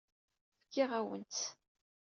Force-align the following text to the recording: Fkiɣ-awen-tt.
Fkiɣ-awen-tt. 0.65 1.43